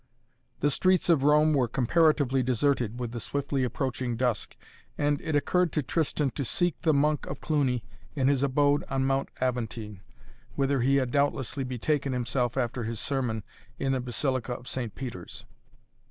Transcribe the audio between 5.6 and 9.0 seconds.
to Tristan to seek the Monk of Cluny in his abode